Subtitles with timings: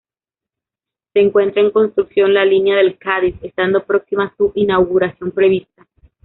[1.13, 5.85] Se encuentra en construcción la línea del Cádiz, estando próxima su inauguración prevista.